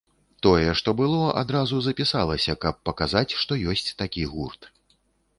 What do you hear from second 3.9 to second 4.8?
такі гурт.